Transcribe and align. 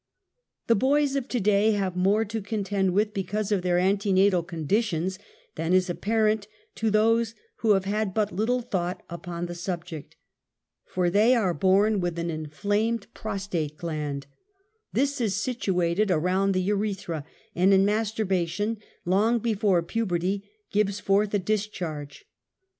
The 0.65 0.73
boys 0.73 1.15
of 1.15 1.27
to 1.27 1.39
day 1.39 1.73
have 1.73 1.95
more 1.95 2.25
to 2.25 2.41
contend 2.41 2.91
with 2.95 3.13
because 3.13 3.51
of 3.51 3.61
their 3.61 3.77
antenatal 3.77 4.41
condition 4.41 5.07
than 5.53 5.73
is 5.73 5.91
apparent 5.91 6.47
to 6.73 6.89
those 6.89 7.35
who 7.57 7.73
have 7.75 7.85
had 7.85 8.11
but 8.11 8.31
little 8.31 8.61
thought 8.63 9.03
upon 9.11 9.45
the 9.45 9.53
subject, 9.53 10.15
for 10.85 11.11
they 11.11 11.35
are 11.35 11.53
born 11.53 11.99
with 12.01 12.17
an 12.17 12.31
inflamed 12.31 13.13
prostate 13.13 13.77
gland: 13.77 14.25
this 14.91 15.21
is 15.21 15.35
situated 15.35 16.09
around 16.09 16.53
the 16.53 16.63
urethra 16.63 17.23
and 17.53 17.71
in 17.71 17.85
masturbation, 17.85 18.79
(long 19.05 19.37
before 19.37 19.83
puberty,) 19.83 20.49
gives 20.71 20.99
forth 20.99 21.31
a 21.35 21.37
discharge. 21.37 22.25